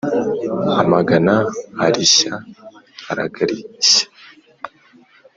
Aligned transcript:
amagana 0.81 1.35
arishya 1.85 2.33
aragarishya. 3.11 4.05